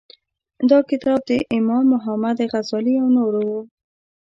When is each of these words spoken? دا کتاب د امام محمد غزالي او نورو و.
دا 0.69 0.79
کتاب 0.89 1.19
د 1.29 1.31
امام 1.57 1.85
محمد 1.93 2.37
غزالي 2.51 2.93
او 3.01 3.07
نورو 3.17 3.41
و. 3.51 3.53